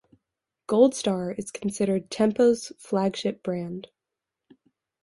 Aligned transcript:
Goldstar 0.67 1.37
is 1.37 1.51
considered 1.51 2.09
Tempo's 2.09 2.71
"flagship 2.79 3.43
brand". 3.43 3.89